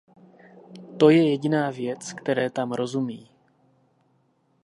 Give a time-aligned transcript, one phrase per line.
[0.99, 3.29] To je jediná věc, které tam rozumí.